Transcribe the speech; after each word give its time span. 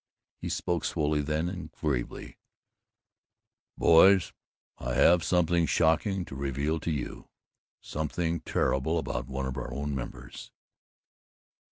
He 0.39 0.49
spoke 0.49 0.83
slowly 0.83 1.21
then, 1.21 1.47
and 1.47 1.71
gravely: 1.71 2.39
"Boys, 3.77 4.33
I 4.79 4.95
have 4.95 5.23
something 5.23 5.67
shocking 5.67 6.25
to 6.25 6.33
reveal 6.33 6.79
to 6.79 6.89
you; 6.89 7.27
something 7.81 8.39
terrible 8.39 8.97
about 8.97 9.27
one 9.27 9.45
of 9.45 9.57
our 9.57 9.71
own 9.71 9.93
members." 9.93 10.49